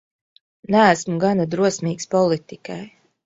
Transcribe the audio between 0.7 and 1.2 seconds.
Neesmu